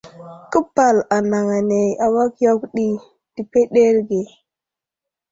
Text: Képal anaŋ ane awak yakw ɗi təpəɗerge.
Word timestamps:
Képal 0.51 0.97
anaŋ 1.15 1.47
ane 1.57 1.79
awak 2.05 2.33
yakw 2.43 2.61
ɗi 2.73 2.85
təpəɗerge. 3.33 4.19